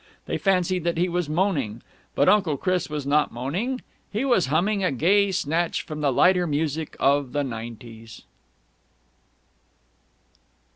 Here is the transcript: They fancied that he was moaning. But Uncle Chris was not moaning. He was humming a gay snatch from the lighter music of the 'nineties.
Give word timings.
They 0.25 0.39
fancied 0.39 0.83
that 0.85 0.97
he 0.97 1.07
was 1.07 1.29
moaning. 1.29 1.83
But 2.15 2.27
Uncle 2.27 2.57
Chris 2.57 2.89
was 2.89 3.05
not 3.05 3.31
moaning. 3.31 3.81
He 4.11 4.25
was 4.25 4.47
humming 4.47 4.83
a 4.83 4.91
gay 4.91 5.31
snatch 5.31 5.83
from 5.83 6.01
the 6.01 6.11
lighter 6.11 6.47
music 6.47 6.97
of 6.99 7.33
the 7.33 7.43
'nineties. 7.43 8.23